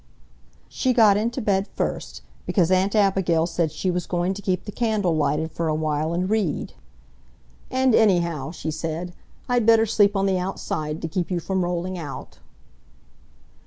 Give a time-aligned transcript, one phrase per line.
[0.67, 4.71] She got into bed first, because Aunt Abigail said she was going to keep the
[4.71, 6.73] candle lighted for a while and read.
[7.69, 9.13] "And anyhow," she said,
[9.47, 12.39] "I'd better sleep on the outside to keep you from rolling out."